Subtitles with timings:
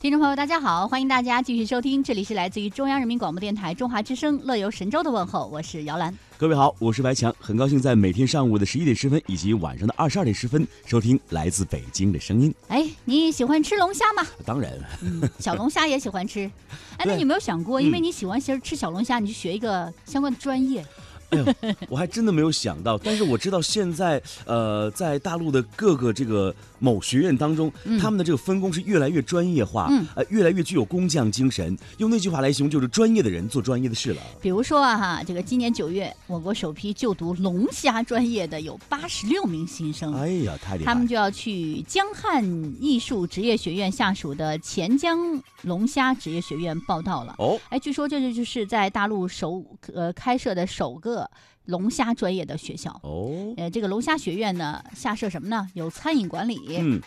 [0.00, 6.16] 听众朋友，大家好，欢迎大家继续收听，这里是来自于中央人民广播电台中华之声乐游神州的问候，我是姚兰。
[6.38, 12.54] 各位好，我是白强，很高兴在每天上午的十一点十分以及晚上的二十二点十分收听来自北京的声音。
[12.68, 14.26] 哎，你喜欢吃龙虾吗？
[14.46, 16.50] 当然，嗯，小龙虾也喜欢吃。
[16.96, 20.82] 哎，那你有没有想过，因为嗯你喜欢吃吃小龙虾，你去学一个相关的专业？
[21.30, 31.76] 哎呦，我还真的没有想到，但是我知道现在呃，在大陆的各个这个某学院当中，嗯他们的这个分工是越来越专业化，嗯呃，越来越具有工匠精神。
[31.98, 34.22] 用那句话来形容，就是专业的人做专业的事了。
[34.40, 40.12] 比如说啊哈，这个今年九月，我国首批就读龙虾专业的有八十六名新生。
[40.14, 40.92] 哎呀，太厉害！
[40.92, 42.44] 他们就要去江汉
[42.80, 45.18] 艺术职业学院下属的钱江
[45.62, 47.34] 龙虾职业学院报道了。
[47.38, 49.62] 哦，哎，据说这就就是在大陆首
[49.94, 51.19] 呃开设的首个
[51.66, 52.90] 龙虾专业的学校。
[53.02, 55.68] 哦，呃，这个龙虾学院呢，下设什么呢？
[55.74, 57.00] 有餐饮管理、嗯，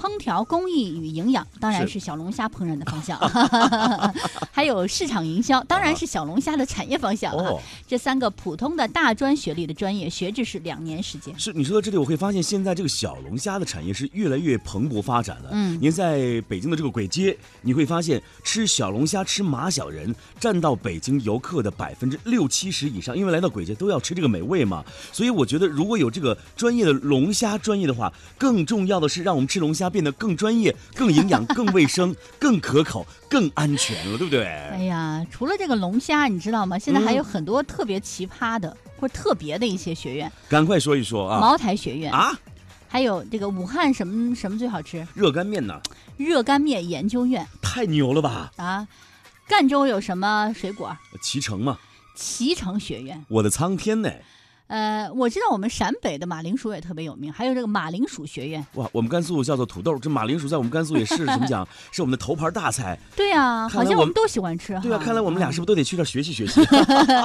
[0.00, 3.18] 烹调工艺与营养，当然是是小龙虾烹饪的方向，
[4.52, 7.44] 还有市场营销，当然是小龙虾的产业方向啊。
[7.50, 11.36] 哦，这三个普通的大专学历的专业，学制是两年时间。
[11.38, 15.50] 是你说到这里，我会发现现在这个小龙虾的产业是越来越蓬勃发展了。
[15.52, 24.84] 嗯您在北京的这个簋街，你会发现吃小龙虾、吃马小人占到北京游客的百分之六七十以上，因为来到簋街都要吃这个美味嘛。
[25.12, 34.44] 所以我觉得，如果有这个专业的龙虾专业的话，更重要的是让我们吃龙虾变得更专业、更营养、更卫生、 更可口、更安全了，对不对？
[34.46, 36.78] 哎呀，除了这个龙虾，你知道吗？
[36.78, 42.38] 现在还有嗯很多特别奇葩的、或者特别的一些学院，赶快说一说啊茅台学院，啊！
[42.88, 45.06] 还有这个武汉什么什么最好吃？
[45.14, 45.80] 热干面呢？
[46.16, 48.52] 热干面研究院太牛了吧！
[48.56, 48.86] 啊。
[49.48, 50.96] 赣州有什么水果？
[51.22, 51.78] 脐橙嘛，
[52.16, 53.24] 脐橙学院。
[53.28, 54.10] 我的苍天呢！
[54.68, 58.66] 呃，我知道我们陕北的马铃薯也特别有名，还有这个马铃薯学院。
[58.74, 61.66] 哇，我们甘肃叫做土豆，这马铃薯在我们甘肃也是怎么讲？
[61.92, 62.98] 是我们的头牌大菜。
[63.14, 64.80] 对啊，好像我们都喜欢吃哈。
[64.80, 66.60] 对啊，看来我们俩是不不是都得去这儿学习学习？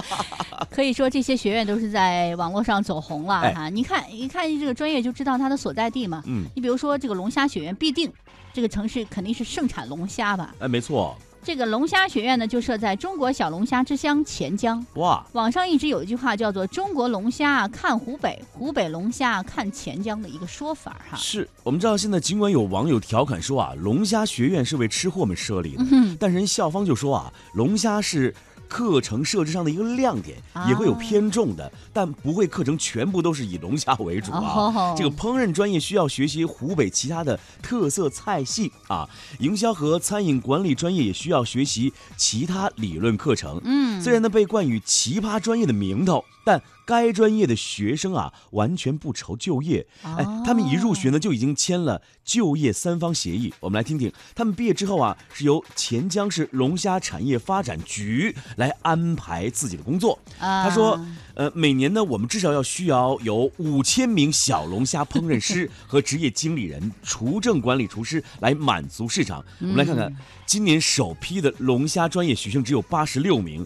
[0.69, 3.69] 可以说这些学院都是在网络上走红了哎哈？
[3.69, 6.23] 你看一看这个专业就知道它的所在地嘛。
[6.27, 8.11] 嗯，你比如说这个龙虾学院，必定
[8.53, 10.53] 这个城市肯定是盛产龙虾吧？
[10.59, 14.85] 哎，没错，这个龙虾学院呢，就设在中国小龙虾之乡钱江。
[14.93, 21.17] 哇，网上一直有一句话叫做“中国龙虾看湖北，湖北龙虾看钱江”的一个说法哈。
[21.17, 28.33] 是我们知道现在尽管有网友调侃说啊，龙虾学院是为吃货们设立的，嗯但人校方就说啊，龙虾是。
[28.71, 34.39] 课程设置上的一个亮点，啊也会有偏重的，但不会课程全部都是以龙虾为主啊。
[34.39, 43.59] 哦这个烹饪专业需要学习湖北其他的特色菜系啊，营销和餐饮管理专业也需要学习其他理论课程。
[43.65, 49.85] 嗯，虽然呢被冠以奇葩专业的名头，但该专业的学生啊完全不愁就业。
[50.01, 53.53] 哎，他们一入学呢就已经签了就业三方协议。
[53.59, 60.19] 我们来听听，他们毕业之后啊是由钱江市龙虾产业发展局来安排自己的工作。
[60.39, 60.99] 啊他说，
[61.35, 69.43] 呃，每年呢我们至少要需要有五千名小龙虾烹饪师和职业经理人、厨政管理厨师来满足市场。
[69.61, 70.13] 我们来看看，
[70.45, 73.65] 今年首批的龙虾专业学生只有八十六名，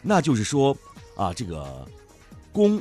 [0.00, 0.76] 那就是说
[1.16, 1.86] 啊，这个
[2.52, 2.80] 供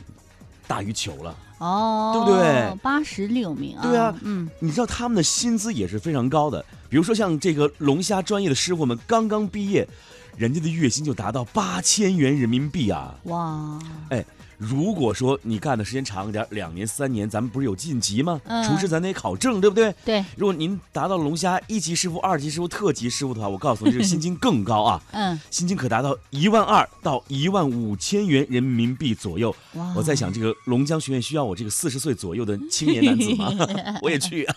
[0.68, 1.36] 大于求了。
[1.60, 9.88] 哦，对不对八十六名啊，对啊嗯，你知道他们的薪资也是非常高的，比如说像这个龙虾专业的师傅们刚刚毕业，
[10.38, 13.14] 人家的月薪就达到八千元人民币啊！
[13.26, 13.80] 哇，
[14.10, 14.26] 哎，
[14.62, 18.40] 如果说你干的时间长一点，两年三年，咱们不是有晋级吗？
[18.46, 19.92] 嗯厨师咱得考证，对不对？
[20.06, 25.02] 对，如果您达到龙虾一级师傅、二级师傅、特级师傅的话，我告诉你，这个薪金更高啊！
[25.14, 29.54] 嗯，薪金可达到一万二到一万五千元人民币左右。
[29.74, 33.52] 哇，我在想，这个龙江学院需要我这个四十岁左右的 青年男子吗？
[34.04, 34.56] 我也去啊！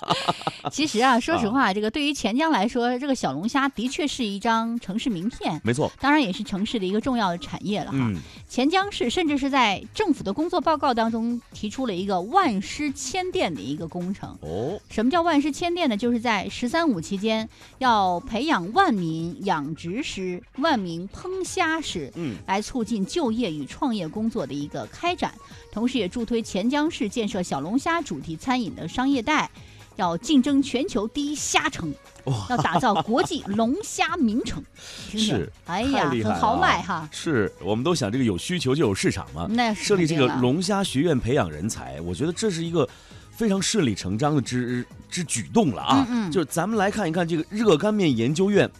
[0.71, 5.59] 其实啊，说实话，这个对于钱江来说，这个小龙虾的确是一张城市名片。
[5.65, 7.97] 没错，当然也是城市的一个重要的产业了哈。
[7.99, 8.17] 嗯，
[8.47, 14.37] 钱江市甚至是在政府的工作报告当中提出了一个万师千店的一个工程。
[14.43, 15.96] 哦，什么叫万师千店呢？
[15.96, 17.49] 就是在“十三五”期间，
[17.79, 25.32] 要培养万名养殖师、万名烹虾师，嗯，来促进就业与创业工作的一个开展，
[25.70, 29.49] 同时也助推钱江市建设小龙虾主题餐饮的商业带。
[29.96, 31.93] 要竞争全球第一虾城，
[32.25, 34.62] 哇，要打造国际龙虾名城，
[35.11, 37.08] 听听是哎呀，很豪迈哈。
[37.12, 39.46] 是我们都想这个有需求就有市场嘛。
[39.50, 42.88] 那是设立这个龙虾学院培养人才，我觉得这是一个
[43.31, 46.06] 非常顺理成章的之之举动了啊。
[46.08, 48.70] 嗯嗯就是咱们来看一看这个热干面研究院，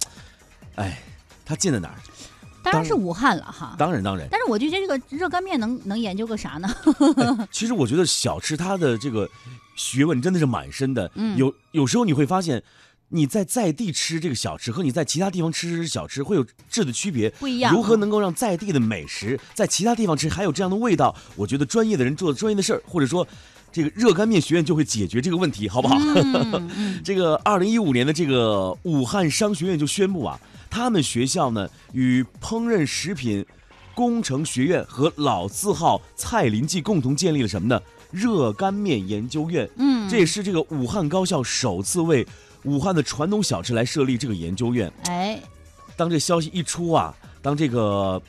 [0.77, 1.03] 哎，
[1.45, 1.95] 它建在哪儿？
[2.65, 3.77] 当然是武汉了哈。
[3.79, 6.75] 当然当然，但是我就觉得这个热干面能能研究个啥呢？
[7.39, 9.29] 哎其实我觉得小吃它的这个
[9.75, 11.11] 学问真的是满深的。
[11.15, 12.63] 嗯有有时候你会发现，
[13.09, 17.73] 你在在地吃这个小吃和你在其他地方吃小吃会有质的区别，不一样。
[17.73, 21.15] 如何能够让在地的美食在其他地方吃还有这样的味道？
[21.37, 23.27] 我觉得专业的人做专业的事儿，或者说
[23.73, 25.97] 这个热干面学院就会解决这个问题，好不好？
[27.05, 33.45] 这个二零一五年的这个武汉商学院就宣布啊，他们学校呢与烹饪食品
[33.95, 37.81] 工程学院和老字号蔡林记共同建立了什么呢？
[38.15, 39.69] 热干面研究院。
[39.77, 42.25] 嗯，这也是这个武汉高校首次为
[42.63, 45.39] 武汉的传统小吃来设立这个研究院，哎，
[45.97, 48.23] 当这消息一出啊，当这个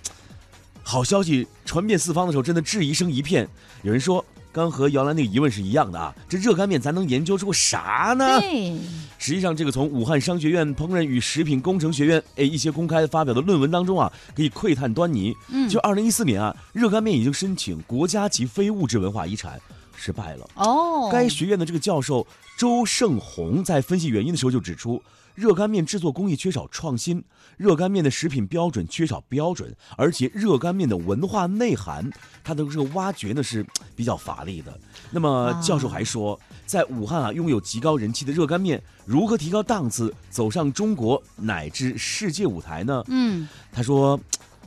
[0.83, 3.47] 好消息传遍四方的时候，真的质疑声一片。
[3.83, 8.39] 有人说，刚和姚兰那个疑问是一样的啊，这热干面咱能研究出啥呢？
[8.41, 8.75] 对，
[9.17, 15.33] 实际上，这个从武汉商学院烹饪与食品工程学院哎一些公开发表的论文当中啊，可以窥探端倪。
[15.49, 19.61] 嗯，就二零一四年啊，热干面已经申请国家级非物质文化遗产。
[20.05, 21.09] 失败了哦。
[21.11, 22.27] 该学院的这个教授
[22.59, 25.01] 周胜红在分析原因的时候就指出，
[25.33, 27.23] 热干面制作工艺缺少创新，
[27.57, 32.07] 热干面的食品标准缺少标准，而且热干面的文化内涵，
[32.43, 33.65] 它的这个挖掘呢是
[33.95, 34.79] 比较乏力的。
[35.09, 43.03] 那么教授还说，在武汉啊拥有极高人气的热干面，如何提高档次，走上中国乃至世界舞台呢？
[43.07, 44.19] 嗯，他说。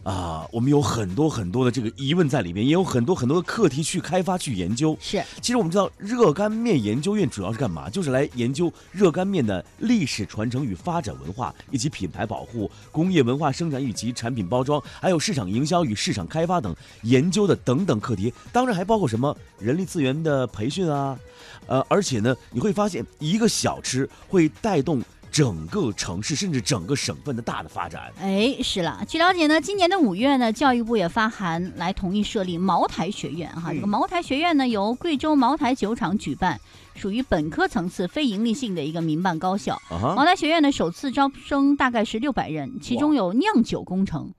[0.08, 4.96] 啊，我们有很多很多的这个疑问在里面，也有很多很多的课题去开发、去研究。
[4.98, 7.90] 是，其实我们知道，热干面研究院主要是干嘛？
[7.90, 18.32] 就是来研究热干面的历史传承与发展文化，以及品牌保护、工业文化生产以及产品包装，还有市场营销与市场开发等研究的等等课题。
[18.50, 21.18] 当然还包括什么人力资源的培训啊，
[21.66, 25.02] 呃，而且呢，你会发现一个小吃会带动。
[25.30, 29.02] 整个城市甚至整个省份的大的发展，哎，是了。
[29.06, 33.72] 据了解呢，今年的五月呢，教育部也发函来同意设立茅台学院哈。
[33.72, 36.60] 这个茅台学院呢，由贵州茅台酒厂举办，
[36.94, 39.80] 属于本科层次非盈利性的一个民办高校。
[39.90, 44.32] 茅台学院呢，首次招生大概是六百人，其中有酿酒工程，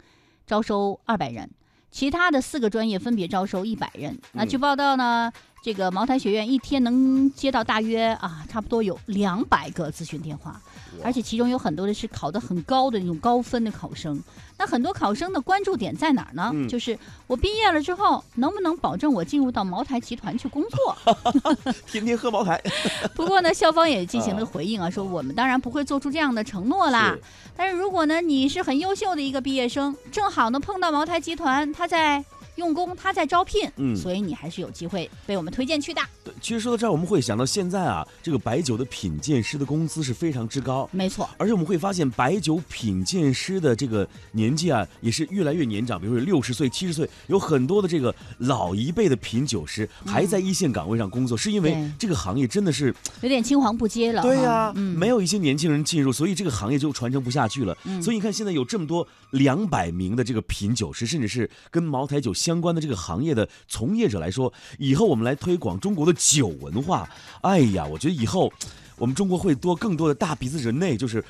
[0.45, 1.50] 招收二百人，
[1.92, 4.19] 其他的四个专业分别招收一百人。
[4.33, 5.31] 那据报道呢？
[5.61, 10.59] 这个茅台学院一天能接到大约啊，差不多有两百个咨询电话，
[11.03, 14.21] 而且其中有很多的是考得很高的那种高分的考生。
[14.57, 16.51] 那很多考生的关注点在哪儿呢？
[16.67, 16.97] 就是
[17.27, 20.97] 我毕业了之后能不能保证我进入到茅台集团去工作？
[21.88, 22.61] 天天喝茅台。
[23.15, 27.15] 不过呢，校方也进行了回应啊，说我们当然不会做出这样的承诺啦。
[27.56, 32.23] 但是如果呢，你是很优秀的一个毕业生，正好呢碰到茅台集团他在。
[32.59, 36.01] 用工，他在招聘，嗯，所以你还是有机会被我们推荐去的。
[36.23, 41.27] 对，其实说到这儿，我们会想到现在啊，这个白酒的品鉴师的工资是非常之高，没错。
[41.38, 54.21] 而且我们会发现，白酒品鉴师的这个年纪啊，也是越来越年长，比如说六十岁、七十岁，有很多的这个老一辈的品酒师还在一线岗位上工作，是因为这个行业真的是有点青黄不接了。
[54.21, 57.75] 对呀，没有一些年轻人进入，所以这个行业就传承不下去了。
[58.03, 62.48] 所以你看，现在有这么多两百名的这个品酒师，甚至是跟茅台酒相。
[62.49, 67.07] 相关的这个行业的从业者来说，以后我们来推广中国的酒文化，
[67.41, 68.51] 哎呀，我觉得以后
[68.97, 71.23] 我们中国会多更多的大鼻子人类，就是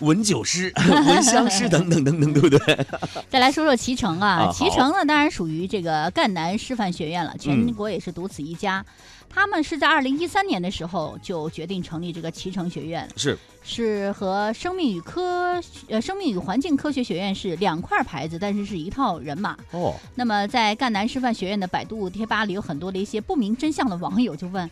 [0.00, 0.72] 闻酒师、
[1.06, 2.86] 闻香师等等等等，对不对？
[3.30, 8.84] 再来说说脐橙啊，脐橙呢，当然属于这个赣南师范学院了，全国也是独此一家。
[9.30, 19.94] 他们是在二零一三年的时候就决定成立这个脐橙学院，是是和生命与科呃生命与环境科学学院是两块牌子，但是是一套人马哦。
[20.14, 24.70] 那么在赣南师范学院的百度贴吧里，有很多的一些不明真相的网友就问：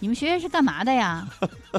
[0.00, 1.26] 你们学院是干嘛的呀？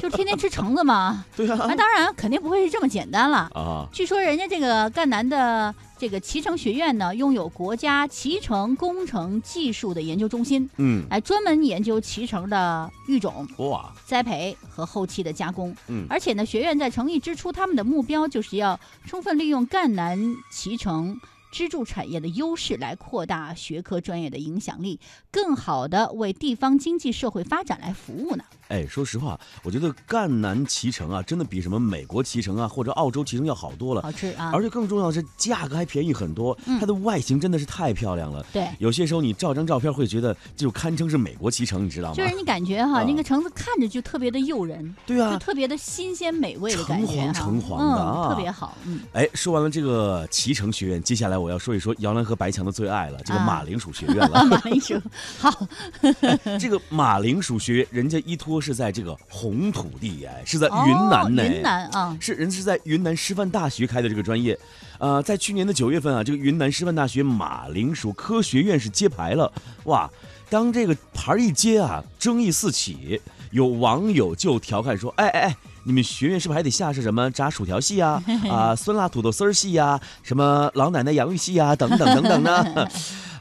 [0.00, 1.24] 就天天吃橙子吗？
[1.36, 1.56] 对啊。
[1.68, 3.86] 那当然肯定不会是这么简单了啊。
[3.92, 5.74] 据说人家这个赣南的。
[6.00, 20.16] 这个脐橙学院呢，拥有国家脐橙工程技术的研究中心，嗯，哎专门研究脐橙的育种、哇、栽培和后期的加工，嗯，而且呢，学院在成立之初，他们的目标就是要充分利用赣南
[20.52, 25.00] 脐橙支柱产业的优势，来扩大学科专业的影响力，
[25.30, 28.44] 更好的为地方经济社会发展来服务呢。
[28.68, 34.50] 哎，说实话，我觉得赣南脐橙啊，真的比什么美国脐橙啊或者澳洲脐橙要好多了，好吃啊！
[34.52, 36.56] 而且更重要的是，价格还便宜很多。
[36.78, 38.44] 它的外形真的是太漂亮了。
[38.52, 42.14] 对，有些时候你照张照片会觉得就堪称是美国脐橙，你知道吗？
[42.14, 48.76] 就是你感觉哈，那个橙子看着就特别的诱人，对啊，就特别的新鲜美味的感觉，橙黄橙黄的啊，特别好。
[48.84, 54.44] 嗯，哎，说完了这个脐橙学院，接下来我要说一说姚澜和白强的最爱了，这个马铃薯学院了。
[54.46, 55.00] 马铃薯，
[55.38, 55.66] 好，
[56.60, 59.16] 这个马铃薯学院，人家依托是在这个。
[59.28, 61.46] 红土地哎，是在云南呢。
[61.46, 64.58] 云南啊，是人是在云南师范大学开的这个专业，
[64.98, 69.52] 呃，在去年的九月份啊，这个云南师范大学马铃薯科学院是揭牌了，
[69.84, 70.10] 哇！
[70.50, 82.88] 当这个牌孩一接啊，争议四起，有网友就调侃说：“哎哎哎，你们学院是不是还得下设什么炸薯条系呀、 啊，酸辣土豆丝儿系呀、什么老奶奶洋芋系呀、等等等等呢？”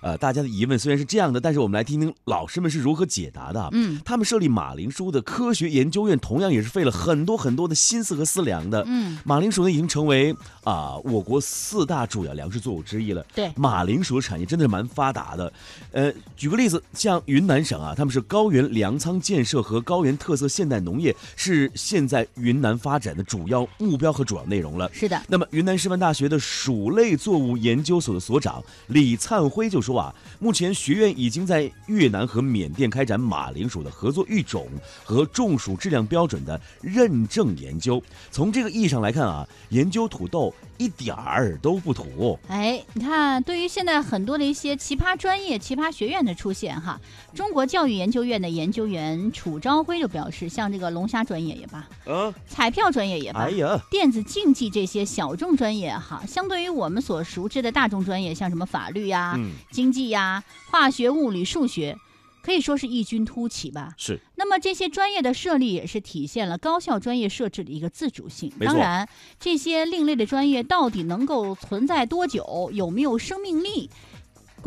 [0.07, 3.67] 呃，大家的疑问虽然是这样的，但是我们来听听老师们是如何解答的。
[3.73, 8.85] 嗯，他们设立马铃薯的科学研究院，同样也是费了很多很多的心思和思量的。
[8.87, 10.33] 嗯，马铃薯呢已经成为
[10.63, 13.25] 啊、我国四大主要粮食作物之一了。
[13.35, 15.51] 对马铃薯的产业真的是蛮发达的。
[15.91, 24.89] 呃，举个例子，像云南省啊，他们是高原粮仓建设和高原特色现代农业是现在云南发展的主要目标和主要内容了。
[24.93, 29.96] 是的，那么，云南师范大学的薯类作物研究所的所长李灿辉就说
[30.39, 34.67] 目前学院已经在越南和缅甸开展马铃薯的合作育种
[35.03, 38.01] 和种薯质量标准的认证研究。
[38.31, 42.37] 从这个意义上来看啊，研究土豆一点儿都不土。
[42.47, 46.99] 哎，你看，对于现在很多的一些奇葩专业、奇葩学院的出现，哈，
[47.33, 61.97] 中国教育研究院的研究员楚朝辉就表示，像这个龙虾专业也罢，啊，彩票专业也罢，哎呀，电子竞技这些小众专业哈，相对于我们所熟知的大众专业，像什么法律呀、嗯，经济呀、化学、物理、数学，
[62.47, 63.93] 可以说是异军突起吧。
[63.97, 68.49] 是那么这些专业的设立也是体现了高校专业设置的一个自主性。
[68.61, 69.05] 当然，
[69.37, 73.89] 这些另类的专业到底能够存在多久，有没有生命力，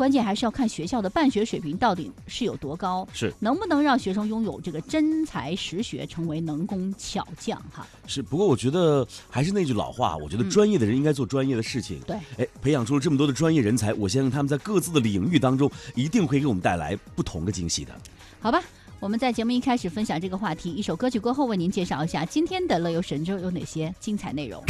[0.01, 7.85] 关键还是要看学校的办学水平到底是有多高，是能不能让学生拥有这个真才实学，成为能工巧匠哈。
[8.07, 11.99] 是，不过我觉得还是那句老话，我觉得嗯专业的人应该做专业的事情。
[12.07, 17.93] 对，哎，培养出了这么多的专业人才，我相信他们在各自的领域当中一定会给我们带来不同的惊喜的。
[18.39, 18.59] 好吧，
[18.99, 24.63] 我们在节目一开始分享这个话题，一首歌曲过后为您介绍一下今天的乐游神州有哪些精彩内容。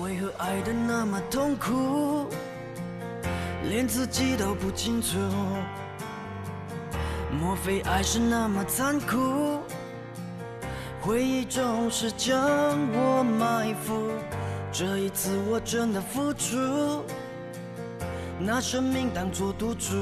[0.00, 2.26] 为何爱的那么痛苦，
[3.68, 5.18] 连自己都不清楚？
[7.40, 9.60] 莫非爱是那么残酷？
[11.00, 12.38] 回忆总是将
[12.92, 14.10] 我埋伏，
[14.72, 17.04] 这一次我真的付出，
[18.38, 19.94] 拿生命当作赌注。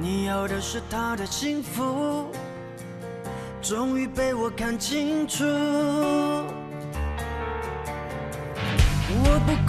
[0.00, 2.26] 你要的是他的幸福，
[3.62, 5.44] 终于被我看清楚。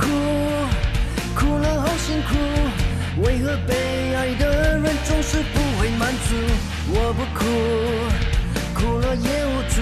[0.01, 0.07] 哭，
[1.35, 2.29] 哭了好辛苦，
[3.21, 6.35] 为何被爱的人总是不会满足？
[6.93, 7.39] 我不哭，
[8.73, 9.75] 哭了也无助。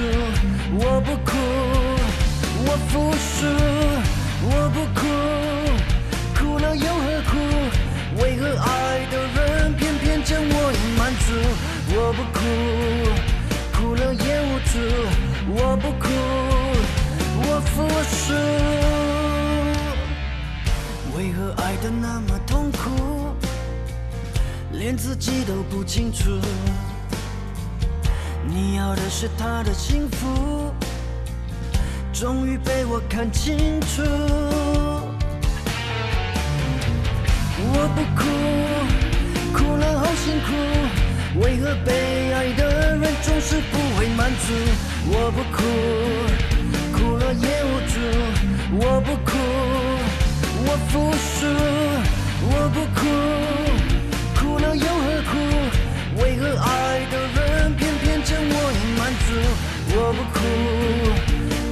[0.82, 1.32] 我不哭，
[2.66, 3.48] 我服输。
[4.42, 5.02] 我不哭，
[6.38, 7.32] 哭了又何苦？
[8.22, 11.28] 为何爱的人偏偏将我隐瞒住？
[11.96, 12.40] 我不哭，
[13.74, 14.74] 哭了也无助。
[15.52, 16.08] 我不哭，
[17.42, 18.89] 我服输。
[21.20, 23.36] 为何爱的那么痛苦，
[24.72, 26.40] 连自己都不清楚？
[28.48, 30.74] 你要的是他的幸福，
[32.14, 34.02] 终于被我看清楚。
[37.58, 38.24] 我不哭，
[39.52, 40.54] 哭了好辛苦，
[41.42, 44.54] 为何被爱的人总是不会满足？
[45.12, 45.64] 我不哭，
[46.98, 48.00] 哭了也无助。
[48.80, 49.59] 我不哭。
[50.72, 51.48] 我服输，
[52.44, 53.02] 我不哭，
[54.40, 55.34] 哭了又何苦？
[56.22, 56.70] 为何爱
[57.10, 59.28] 的人偏偏将我隐瞒住？
[59.96, 60.38] 我不哭，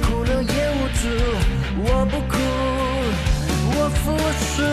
[0.02, 1.06] 哭了也无助。
[1.80, 2.34] 我不哭，
[3.70, 4.04] 我服
[4.42, 4.66] 输。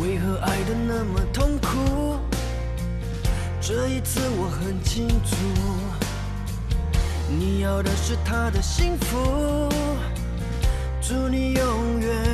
[0.00, 2.20] 为何爱的那么痛苦？
[3.60, 5.34] 这一次我很清楚，
[7.28, 9.68] 你要的是他的幸福。
[11.08, 12.27] 祝你永远、